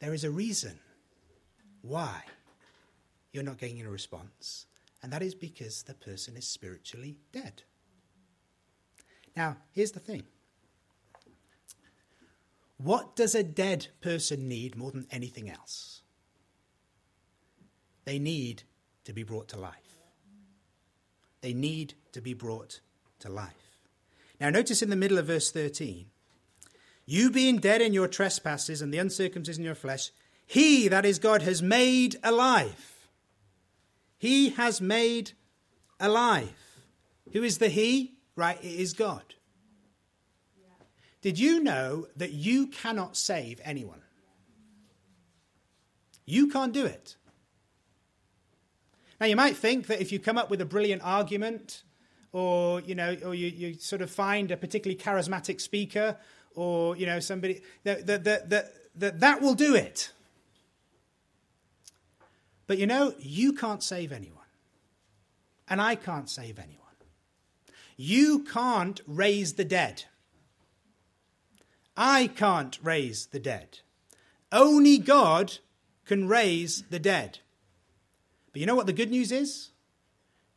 [0.00, 0.78] There is a reason
[1.82, 2.22] why
[3.32, 4.66] you're not getting a response,
[5.02, 7.62] and that is because the person is spiritually dead.
[9.36, 10.24] Now, here's the thing
[12.78, 16.02] what does a dead person need more than anything else?
[18.04, 18.64] They need
[19.04, 19.74] to be brought to life.
[21.40, 22.80] They need to be brought
[23.20, 23.78] to life.
[24.40, 26.06] Now, notice in the middle of verse 13,
[27.06, 30.10] You being dead in your trespasses and the uncircumcision in your flesh,
[30.46, 33.08] he, that is God, has made alive.
[34.18, 35.32] He has made
[36.00, 36.54] alive.
[37.32, 38.14] Who is the He?
[38.36, 39.34] Right, it is God.
[41.24, 44.02] Did you know that you cannot save anyone?
[46.26, 47.16] You can't do it.
[49.18, 51.82] Now, you might think that if you come up with a brilliant argument,
[52.32, 56.18] or you know, or you, you sort of find a particularly charismatic speaker,
[56.54, 60.12] or you know, somebody that that that that, that, that will do it.
[62.66, 64.44] But you know, you can't save anyone.
[65.70, 66.80] And I can't save anyone.
[67.96, 70.04] You can't raise the dead.
[71.96, 73.80] I can't raise the dead.
[74.50, 75.58] Only God
[76.04, 77.38] can raise the dead.
[78.52, 79.70] But you know what the good news is?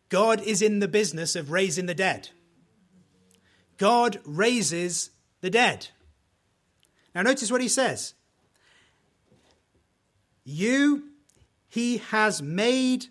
[0.09, 2.29] God is in the business of raising the dead.
[3.77, 5.89] God raises the dead.
[7.13, 8.13] Now, notice what he says.
[10.43, 11.09] You,
[11.67, 13.07] he has made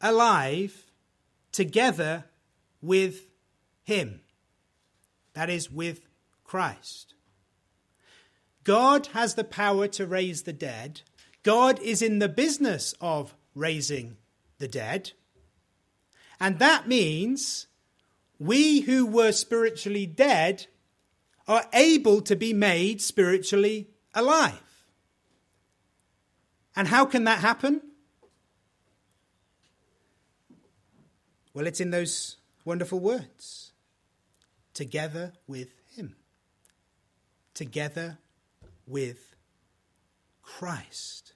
[0.00, 0.86] alive
[1.52, 2.24] together
[2.80, 3.26] with
[3.84, 4.20] him.
[5.34, 6.00] That is, with
[6.44, 7.14] Christ.
[8.64, 11.02] God has the power to raise the dead.
[11.42, 14.16] God is in the business of raising
[14.58, 15.12] the dead.
[16.40, 17.66] And that means
[18.38, 20.66] we who were spiritually dead
[21.48, 24.84] are able to be made spiritually alive.
[26.74, 27.82] And how can that happen?
[31.54, 33.72] Well, it's in those wonderful words
[34.72, 36.16] together with Him,
[37.52, 38.18] together
[38.92, 39.34] with
[40.42, 41.32] Christ.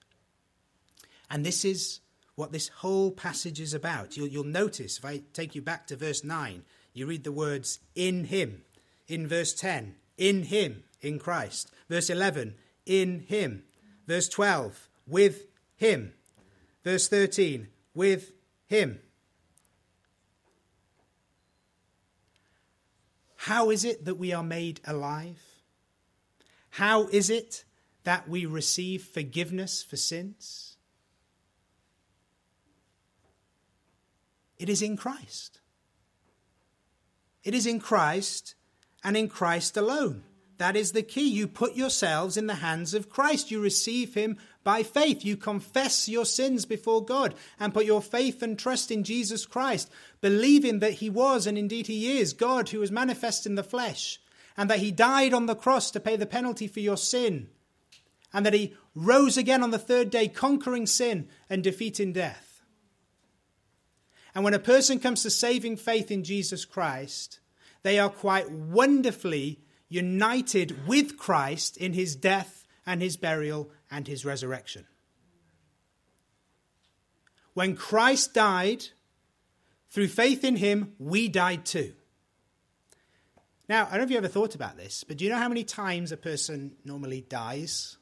[1.31, 2.01] And this is
[2.37, 4.17] what this whole passage is about.
[4.17, 7.81] You'll, you'll, notice, if I take you back to verse 9, you read the words
[7.95, 8.63] in Him.
[9.09, 11.71] In verse 10, in Him, in Christ.
[11.89, 13.65] Verse 11, in Him.
[14.07, 16.13] Verse 12, with Him.
[16.85, 18.33] Verse 13, with
[18.67, 19.01] Him.
[23.37, 25.41] How is it that we are made alive?
[26.77, 27.65] How is it
[28.05, 30.77] that we receive forgiveness for sins?
[34.59, 35.61] It is in Christ.
[37.45, 38.57] It is in Christ
[39.03, 40.25] and in Christ alone.
[40.59, 41.27] That is the key.
[41.27, 43.51] You put yourselves in the hands of Christ.
[43.51, 45.25] You receive Him by faith.
[45.25, 49.91] You confess your sins before God and put your faith and trust in Jesus Christ,
[50.21, 54.21] believing that He was and indeed He is God who was manifest in the flesh,
[54.57, 57.49] and that He died on the cross to pay the penalty for your sin,
[58.33, 62.63] and that He rose again on the third day, conquering sin and defeating death.
[64.35, 67.41] And when a person comes to saving faith in Jesus Christ,
[67.83, 74.25] they are quite wonderfully united with Christ in his death and his burial and his
[74.25, 74.87] resurrection.
[77.55, 78.85] When Christ died,
[79.89, 81.95] through faith in him, we died too.
[83.69, 85.49] Now, I don't know if you ever thought about this, but do you know how
[85.49, 87.97] many times a person normally dies?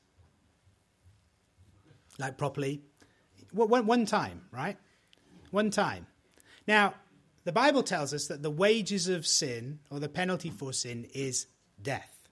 [2.18, 2.82] Like properly?
[3.52, 4.76] One, one time, right?
[5.50, 6.06] One time.
[6.66, 6.94] Now,
[7.44, 11.46] the Bible tells us that the wages of sin, or the penalty for sin, is
[11.80, 12.28] death.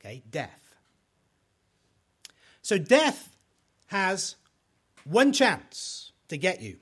[0.00, 0.74] Okay, death.
[2.62, 3.36] So death
[3.86, 4.36] has
[5.04, 6.78] one chance to get you.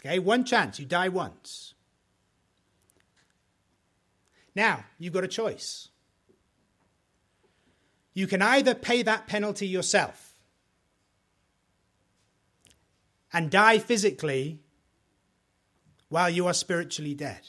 [0.00, 0.78] Okay, one chance.
[0.78, 1.73] You die once.
[4.54, 5.88] Now, you've got a choice.
[8.12, 10.34] You can either pay that penalty yourself
[13.32, 14.60] and die physically
[16.08, 17.40] while you are spiritually dead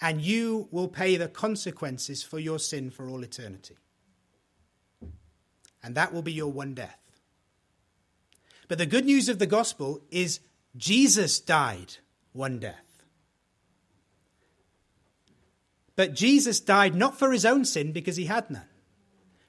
[0.00, 3.76] and you will pay the consequences for your sin for all eternity.
[5.82, 6.98] And that will be your one death.
[8.66, 10.40] But the good news of the gospel is
[10.76, 11.96] Jesus died
[12.32, 12.89] one death.
[16.00, 18.70] But Jesus died not for his own sin because he had none,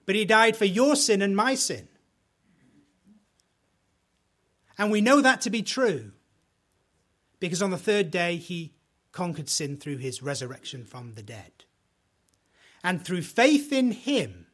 [0.06, 1.88] but he died for your sin and my sin.
[4.78, 6.12] And we know that to be true
[7.40, 8.74] because on the third day he
[9.14, 11.64] conquered sin through his resurrection from the dead.
[12.84, 14.48] And through faith in him,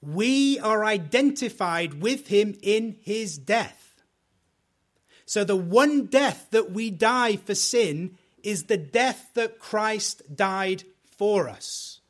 [0.00, 4.00] we are identified with him in his death.
[5.26, 10.84] So the one death that we die for sin is the death that Christ died
[11.16, 12.00] for us.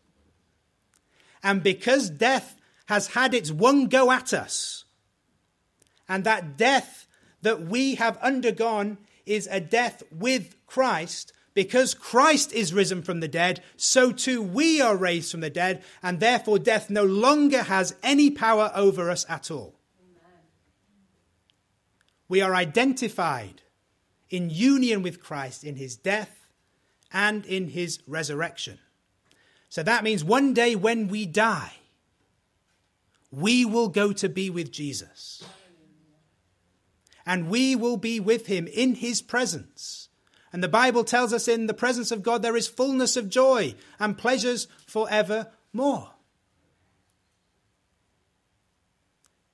[1.43, 2.57] And because death
[2.87, 4.85] has had its one go at us,
[6.09, 7.07] and that death
[7.43, 13.29] that we have undergone is a death with Christ, because Christ is risen from the
[13.29, 17.95] dead, so too we are raised from the dead, and therefore death no longer has
[18.03, 19.75] any power over us at all.
[20.01, 20.41] Amen.
[22.29, 23.63] We are identified
[24.33, 26.49] in union with Christ in his death
[27.13, 28.79] and in his resurrection.
[29.69, 31.75] So that means one day when we die,
[33.31, 35.45] we will go to be with Jesus.
[37.25, 40.09] And we will be with him in his presence
[40.53, 43.75] and the Bible tells us in the presence of God there is fullness of joy
[43.99, 46.11] and pleasures forevermore.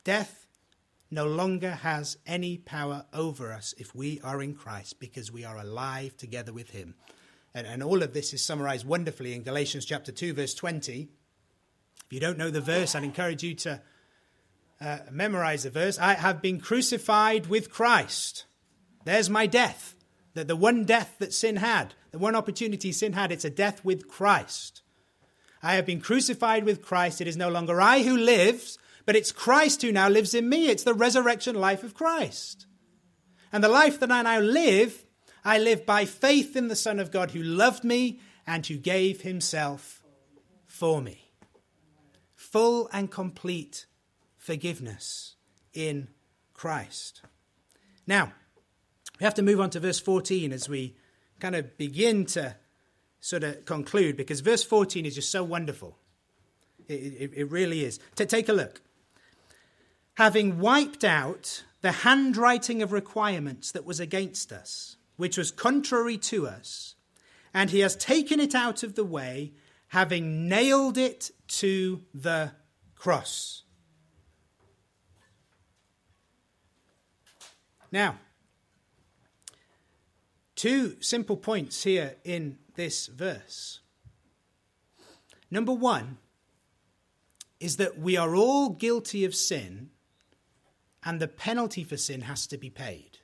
[0.03, 0.48] Death
[1.11, 5.59] no longer has any power over us if we are in Christ because we are
[5.59, 6.95] alive together with Him.
[7.55, 11.09] And, and, all of this is summarized wonderfully in Galatians chapter 2, verse 20.
[12.05, 13.81] If you don't know the verse, I'd encourage you to
[14.81, 15.99] uh, memorize the verse.
[15.99, 18.45] I have been crucified with Christ.
[19.05, 19.95] There's my death.
[20.35, 23.85] The, the one death that sin had, the one opportunity sin had, it's a death
[23.85, 24.83] with Christ.
[25.63, 27.21] I have been crucified with Christ.
[27.21, 28.79] It is no longer I who lives,
[29.09, 30.69] but it's Christ who now lives in me.
[30.69, 32.67] It's the resurrection life of Christ.
[33.51, 35.03] And the life that I now live,
[35.43, 39.23] I live by faith in the Son of God who loved me and who gave
[39.23, 40.03] himself
[40.67, 41.31] for me.
[42.35, 43.87] Full and complete
[44.37, 45.37] forgiveness
[45.73, 46.09] in
[46.53, 47.23] Christ.
[48.07, 48.35] Now,
[49.19, 50.97] we have to move on to verse 14 as we
[51.41, 52.57] kind of begin to
[53.21, 55.97] sort of conclude because verse 14 is just so wonderful.
[56.89, 58.01] It, it, it really is.
[58.15, 58.83] Take a look.
[60.19, 66.47] Having wiped out the handwriting of requirements that was against us, which was contrary to
[66.47, 66.97] us,
[67.55, 69.53] and he has taken it out of the way,
[69.89, 72.53] having nailed it to the
[72.95, 73.63] cross.
[77.91, 78.19] Now,
[80.59, 83.79] Two simple points here in this verse.
[85.53, 86.19] Number one
[87.61, 89.91] is that we are all guilty of sin,
[91.09, 93.17] and the penalty for sin has to be paid.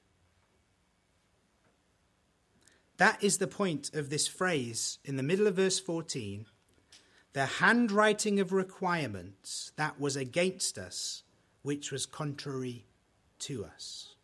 [2.97, 6.47] That is the point of this phrase in the middle of verse 14
[7.35, 11.24] the handwriting of requirements that was against us,
[11.61, 12.87] which was contrary
[13.41, 14.14] to us.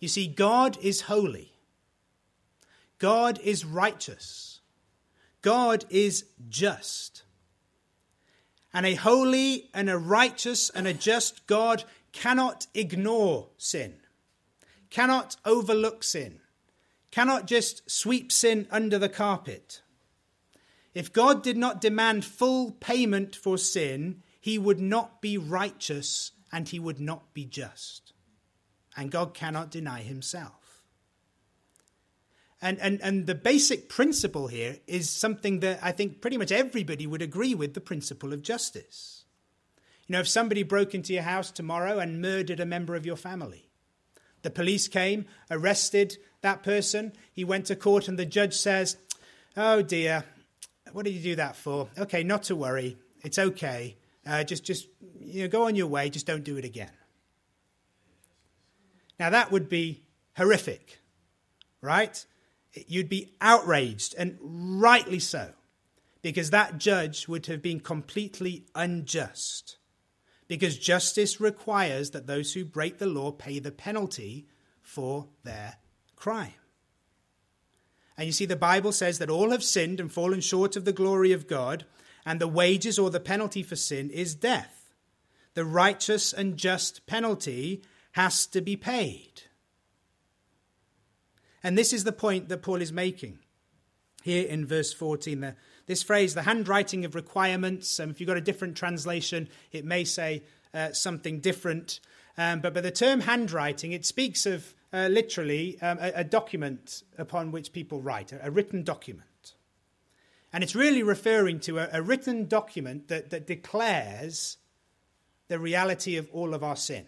[0.00, 1.52] You see, God is holy.
[2.98, 4.60] God is righteous.
[5.40, 7.22] God is just.
[8.74, 11.84] And a holy and a righteous and a just God
[12.16, 13.96] cannot ignore sin,
[14.88, 16.40] cannot overlook sin,
[17.10, 19.82] cannot just sweep sin under the carpet.
[20.94, 26.66] If God did not demand full payment for sin, he would not be righteous and
[26.66, 28.14] he would not be just.
[28.96, 30.82] And God cannot deny himself.
[32.62, 37.06] And, and, and the basic principle here is something that I think pretty much everybody
[37.06, 39.25] would agree with the principle of justice.
[40.06, 43.16] You know, if somebody broke into your house tomorrow and murdered a member of your
[43.16, 43.68] family,
[44.42, 48.96] the police came, arrested that person, he went to court, and the judge says,
[49.56, 50.24] Oh dear,
[50.92, 51.88] what did you do that for?
[51.98, 53.96] Okay, not to worry, it's okay.
[54.24, 54.88] Uh, just, just
[55.20, 56.90] you know, go on your way, just don't do it again.
[59.18, 60.02] Now, that would be
[60.36, 60.98] horrific,
[61.80, 62.24] right?
[62.86, 65.52] you'd be outraged, and rightly so,
[66.22, 69.78] because that judge would have been completely unjust.
[70.48, 74.46] Because justice requires that those who break the law pay the penalty
[74.80, 75.76] for their
[76.14, 76.54] crime.
[78.16, 80.92] And you see, the Bible says that all have sinned and fallen short of the
[80.92, 81.84] glory of God,
[82.24, 84.92] and the wages or the penalty for sin is death.
[85.54, 87.82] The righteous and just penalty
[88.12, 89.42] has to be paid.
[91.62, 93.38] And this is the point that Paul is making
[94.22, 95.40] here in verse 14.
[95.40, 99.84] The, this phrase, the handwriting of requirements, um, if you've got a different translation, it
[99.84, 100.42] may say
[100.74, 102.00] uh, something different.
[102.36, 107.02] Um, but, but the term handwriting, it speaks of uh, literally um, a, a, document
[107.18, 109.54] upon which people write, a, a, written document.
[110.52, 114.58] And it's really referring to a, a written document that, that declares
[115.48, 117.06] the reality of all of our sin.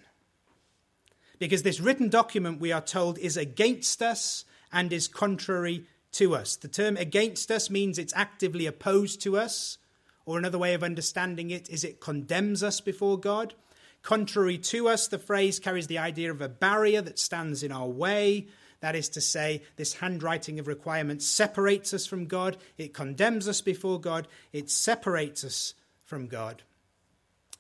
[1.39, 6.57] Because this written document, we are told, is against us and is contrary to us.
[6.57, 9.79] The term against us means it's actively opposed to us,
[10.27, 13.55] or another way of understanding it is it condemns us before God.
[14.03, 17.89] Contrary to us, the phrase carries the idea of a barrier that stands in our
[17.89, 18.49] way.
[18.81, 23.61] That is to say, this handwriting of requirements separates us from God, it condemns us
[23.61, 26.63] before God, it separates us from God,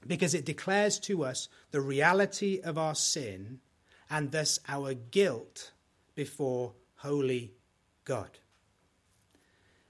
[0.06, 3.58] because it declares to us the reality of our sin
[4.08, 5.72] and thus our guilt
[6.14, 7.52] before holy
[8.08, 8.38] God.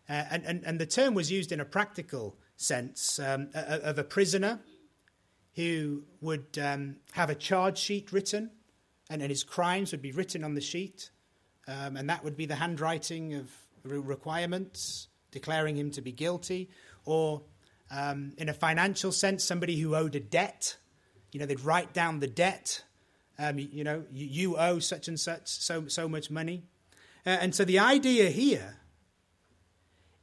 [0.09, 4.05] Uh, and, and, and the term was used in a practical sense um, of a
[4.05, 4.59] prisoner
[5.55, 8.51] who would um, have a charge sheet written,
[9.09, 11.11] and, and his crimes would be written on the sheet.
[11.69, 13.51] Um, and that would be the handwriting of
[13.85, 16.71] requirements declaring him to be guilty.
[17.05, 17.43] Or
[17.91, 20.77] um, in a financial sense, somebody who owed a debt.
[21.33, 22.83] You know, they'd write down the debt.
[23.39, 26.65] Um, you, you, know, you, you, owe such and such so, so much money.
[27.29, 28.77] Uh, and so the idea here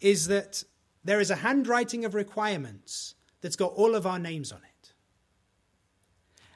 [0.01, 0.63] is that
[1.03, 4.93] there is a handwriting of requirements that's got all of our names on it.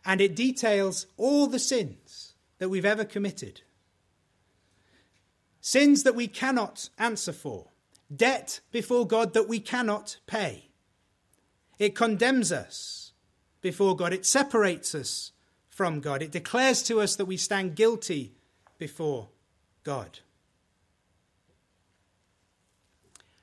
[0.04, 3.62] And it details all the sins that we've ever committed
[5.62, 7.68] sins that we cannot answer for,
[8.16, 10.70] debt before God that we cannot pay.
[11.78, 13.12] It condemns us
[13.62, 15.32] before God, it separates us
[15.68, 18.34] from God, it declares to us that we stand guilty
[18.80, 19.30] before
[19.84, 20.22] God.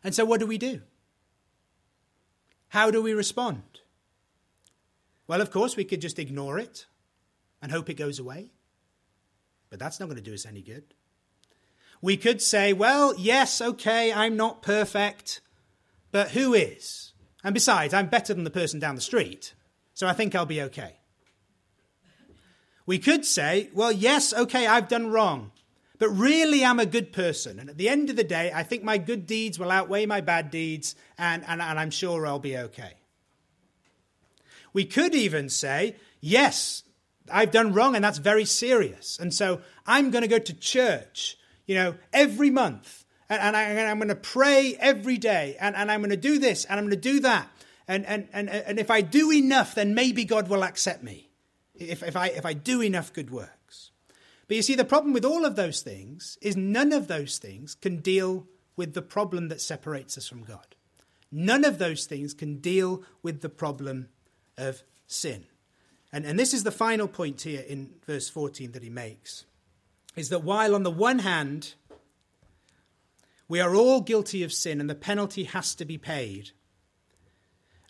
[0.06, 0.82] And so, what do we do?
[2.68, 3.80] How do we respond?
[5.26, 6.86] Well, of course, we could just ignore it
[7.60, 8.52] and hope it goes away.
[9.68, 10.94] But that's not going to do us any good.
[12.00, 15.40] We could say, well, yes, okay, I'm not perfect,
[16.12, 17.12] but who is?
[17.42, 19.54] And besides, I'm better than the person down the street,
[19.92, 21.00] so I think I'll be okay.
[22.86, 25.50] We could say, well, yes, okay, I've done wrong,
[25.98, 27.58] but really I'm a good person.
[27.58, 30.20] And at the end of the day, I think my good deeds will outweigh my
[30.20, 32.94] bad deeds, and, and, and I'm sure I'll be okay.
[34.72, 36.82] We could even say, yes,
[37.32, 39.18] I've done wrong, and that's very serious.
[39.18, 43.04] And so I'm going to go to church you know, every month.
[43.28, 45.56] And, and, I, am going to pray every day.
[45.60, 47.48] And, and I'm going to do this and I'm going to do that.
[47.88, 51.28] And, and, and, and if I do enough, then maybe God will accept me.
[51.74, 53.50] If, if, I, if I do enough good works.
[54.48, 57.74] But you see, the problem with all of those things is none of those things
[57.74, 60.76] can deal with the problem that separates us from God.
[61.32, 64.08] None of those things can deal with the problem
[64.56, 65.46] of sin.
[66.12, 69.44] And, and this is the final point here in verse 14 that he makes
[70.14, 71.74] is that while on the one hand,
[73.48, 76.50] we are all guilty of sin and the penalty has to be paid,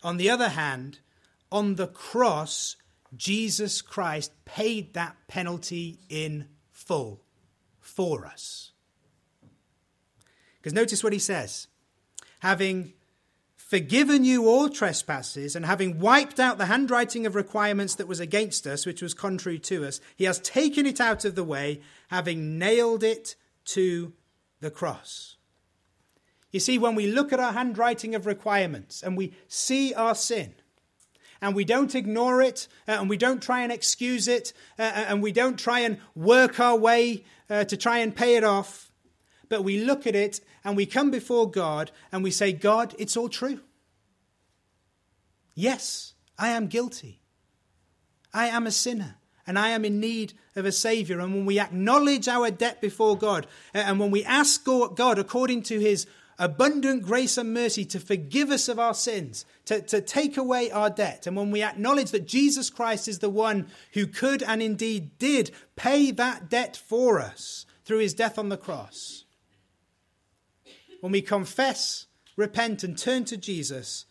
[0.02, 0.98] on the other hand,
[1.50, 2.76] on the cross,
[3.14, 7.20] Jesus Christ paid that penalty in full
[7.80, 8.72] for us.
[10.56, 11.68] Because notice what he says
[12.40, 12.92] having
[13.66, 18.64] forgiven you all trespasses, and having wiped out the handwriting of requirements that was against
[18.64, 22.58] us, which was contrary to us, he has taken it out of the way, having
[22.58, 23.34] nailed it
[23.64, 24.12] to
[24.60, 25.36] the cross.
[26.52, 30.54] You see, when we look at our handwriting of requirements and we see our sin,
[31.40, 35.04] and we don't ignore it, uh, and we don't try and excuse it, uh, uh
[35.08, 38.90] and we don't try and work our way uh, to try and pay it off,
[39.48, 43.16] but we look at it and we come before God and we say, God, it's
[43.16, 43.60] all true.
[45.54, 47.22] Yes, I am guilty.
[48.34, 49.16] I am a sinner
[49.46, 51.20] and I am in need of a Savior.
[51.20, 55.78] And when we acknowledge our debt before God, and when we ask God, according to
[55.78, 56.06] His
[56.38, 60.90] abundant grace and mercy, to forgive us of our sins, to, to take away our
[60.90, 65.18] debt, and when we acknowledge that Jesus Christ is the one who could and indeed
[65.18, 69.24] did pay that debt for us through His death on the cross,
[71.00, 72.06] when we confess,
[72.36, 74.06] repent, and turn to Jesus,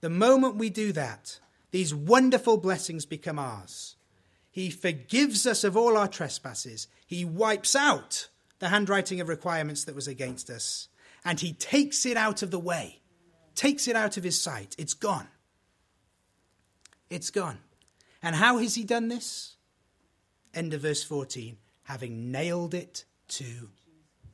[0.00, 1.38] the moment we do that,
[1.70, 3.96] these wonderful blessings become ours.
[4.50, 6.86] He forgives us of all our trespasses.
[7.06, 8.28] He wipes out
[8.58, 10.88] the handwriting of requirements that was against us.
[11.24, 13.00] And he takes it out of the way,
[13.54, 14.74] takes it out of his sight.
[14.78, 15.28] It's gone.
[17.10, 17.58] It's gone.
[18.22, 19.56] And how has he done this?
[20.54, 23.68] End of verse 14 having nailed it to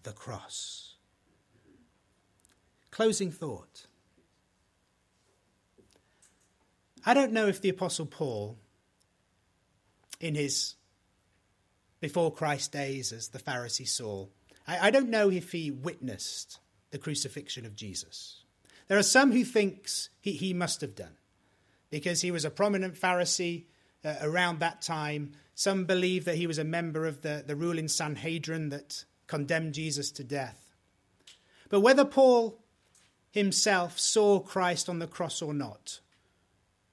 [0.02, 0.94] the cross.
[2.90, 3.86] Closing thought.
[7.04, 8.58] I don't know if the Apostle Paul,
[10.20, 10.74] in his
[12.00, 14.30] before Christ days as the Pharisee Saul,
[14.66, 16.58] I, I don't know if he witnessed
[16.90, 18.42] the crucifixion of Jesus.
[18.88, 21.16] There are some who thinks he, he must have done
[21.90, 23.64] because he was a prominent Pharisee
[24.04, 25.32] uh, around that time.
[25.54, 30.10] Some believe that he was a member of the, the ruling Sanhedrin that condemned Jesus
[30.12, 30.74] to death.
[31.68, 32.58] But whether Paul
[33.30, 36.00] himself saw Christ on the cross or not.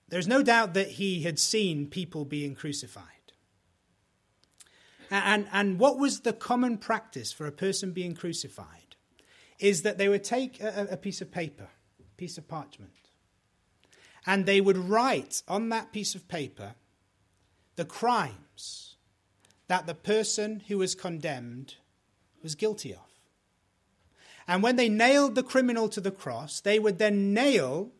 [0.07, 3.03] There's no doubt that he had seen people being crucified.
[5.09, 8.84] And, and what was the common practice for a person being crucified
[9.59, 12.91] is that they would take a, a piece of paper, a piece of parchment,
[14.25, 16.75] and they would write on that piece of paper
[17.75, 18.95] the crimes
[19.67, 21.75] that the person who was condemned
[22.41, 22.99] was guilty of.
[24.47, 27.91] And when they nailed the criminal to the cross, they would then nail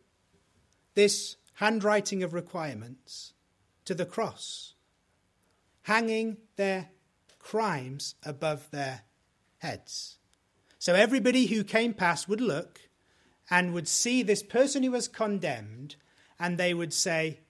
[0.94, 3.32] this handwriting of requirements
[3.84, 4.74] to the cross,
[5.82, 6.90] hanging their
[7.38, 9.02] crimes above their
[9.58, 10.18] heads.
[10.86, 12.78] So everybody who came past would look
[13.50, 15.96] and would see this person who was condemned,
[16.38, 17.40] and they would say,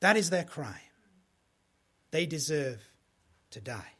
[0.00, 0.90] That is their crime.
[2.10, 2.80] They deserve
[3.52, 3.92] to die.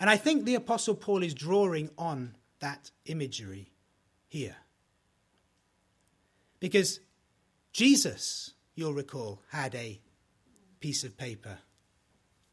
[0.00, 3.70] And I think the Apostle Paul is drawing on that imagery
[4.26, 4.56] here.
[6.58, 6.98] Because
[7.72, 10.00] Jesus, you'll recall, had a
[10.80, 11.58] piece of paper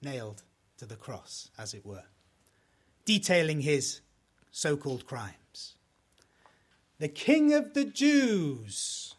[0.03, 0.43] nailed
[0.77, 2.05] to the cross, as it were,
[3.05, 4.01] detailing his
[4.51, 5.75] so called crimes.
[6.99, 9.15] The King of the Jews,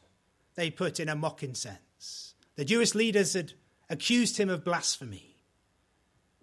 [0.54, 2.34] they put in a mocking sense.
[2.56, 3.52] The Jewish leaders had
[3.90, 5.36] accused him of blasphemy.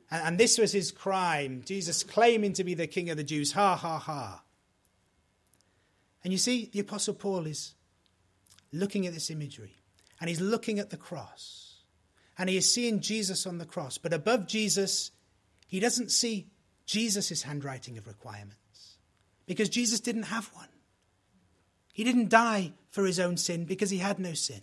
[0.09, 3.53] And, and this was his crime, Jesus claiming to be the King of the Jews.
[3.53, 4.43] Ha, ha, ha.
[6.23, 7.73] And you see, the Apostle Paul is
[8.71, 9.75] looking at this imagery
[10.19, 11.70] and he's looking at the cross
[12.37, 13.97] and he is seeing Jesus on the cross.
[13.97, 15.11] But above Jesus,
[15.67, 16.47] he doesn't see
[16.85, 18.97] Jesus' handwriting of requirements
[19.45, 20.67] because Jesus didn't have one.
[21.93, 24.61] He didn't die for his own sin because he had no sin.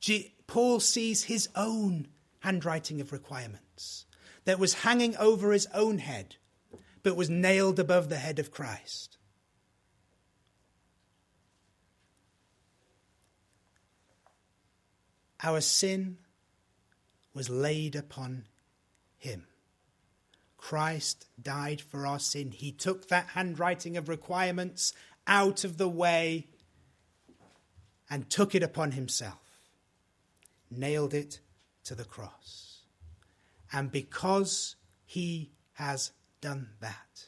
[0.00, 2.08] G- Paul sees his own
[2.40, 4.06] handwriting of requirements
[4.44, 6.36] that was hanging over his own head,
[7.02, 9.18] but was nailed above the head of Christ.
[15.42, 16.18] Our sin
[17.38, 18.42] was laid upon
[19.16, 19.46] him.
[20.56, 22.50] Christ died for our sin.
[22.50, 24.92] He took that handwriting of requirements
[25.24, 26.48] out of the way
[28.10, 29.60] and took it upon himself,
[30.68, 31.38] nailed it
[31.84, 32.82] to the cross.
[33.72, 34.74] And because
[35.06, 36.10] he has
[36.40, 37.26] done that,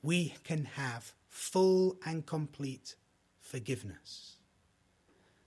[0.00, 2.96] we can have full and complete
[3.42, 4.33] forgiveness.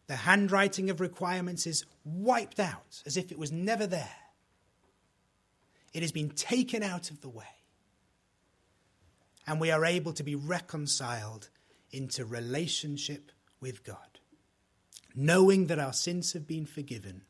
[0.08, 4.16] The handwriting of requirements is wiped out as if it was never there.
[5.94, 7.46] It has been taken out of the way.
[9.46, 11.50] And we are able to be reconciled
[11.92, 13.98] into relationship with God.
[15.16, 17.24] Knowing that our sins have been forgiven.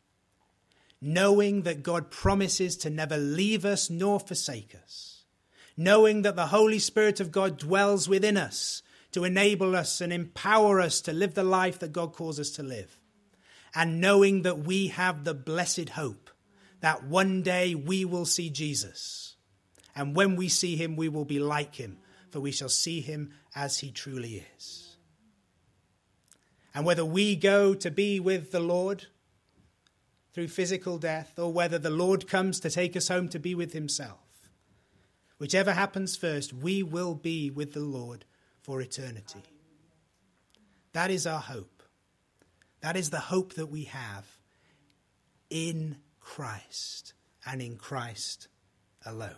[0.99, 5.23] Knowing that God promises to never leave us nor forsake us.
[5.77, 10.79] Knowing that the Holy Spirit of God dwells within us to enable us and empower
[10.79, 12.99] us to live the life that God calls us to live.
[13.73, 16.29] And knowing that we have the blessed hope
[16.81, 19.35] that one day we will see Jesus.
[19.95, 21.97] And when we see him, we will be like him,
[22.29, 24.95] for we shall see him as he truly is.
[26.75, 29.07] And whether we go to be with the Lord
[30.33, 33.73] through physical death, or whether the Lord comes to take us home to be with
[33.73, 34.19] himself,
[35.39, 38.25] whichever happens first, we will be with the Lord
[38.67, 39.41] for eternity.
[40.91, 41.81] That is our hope.
[42.81, 44.25] That is the hope that we have
[45.49, 47.13] in Christ
[47.45, 48.49] and in Christ
[49.05, 49.31] alone.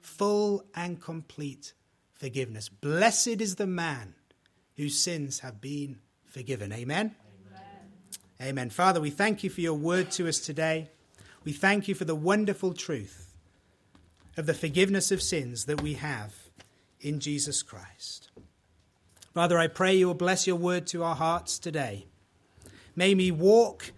[0.00, 1.72] Full and complete
[2.14, 2.68] forgiveness.
[2.68, 4.14] Blessed is the man
[4.76, 6.72] whose sins have been forgiven.
[6.72, 7.14] Amen?
[8.40, 8.50] Amen.
[8.50, 8.70] Amen.
[8.70, 10.90] Father, we thank you for your word to us today.
[11.44, 13.32] We thank you for the wonderful truth
[14.36, 16.34] of the forgiveness of sins that we have
[17.00, 18.30] in Jesus Christ.
[19.38, 22.06] Father, I pray you will bless your word to our hearts today.
[22.96, 23.92] May we walk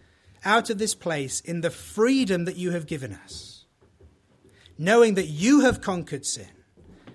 [0.44, 3.64] out of this place in the freedom that you have given us,
[4.76, 6.50] knowing that you have conquered sin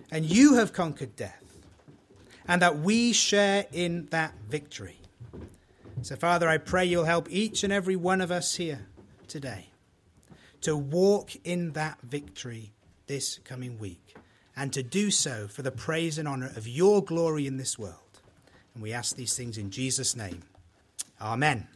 [0.09, 1.59] and you have conquered death,
[2.47, 5.01] and that we share in that victory.
[6.01, 8.87] So, Father, I pray you'll help each and every one of us here
[9.27, 9.67] today
[10.61, 12.73] to walk in that victory
[13.05, 14.15] this coming week,
[14.55, 17.99] and to do so for the praise and honor of your glory in this world.
[18.75, 20.43] And we ask these things in Jesus' name.
[21.19, 21.67] Amen.